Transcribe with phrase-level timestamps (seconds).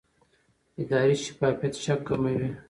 [0.81, 2.47] اداري شفافیت شک کموي